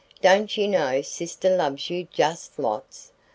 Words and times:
"Don't 0.19 0.57
you 0.57 0.67
know 0.67 1.03
sister 1.03 1.55
loves 1.55 1.91
you 1.91 2.05
just 2.11 2.57
lots? 2.57 3.11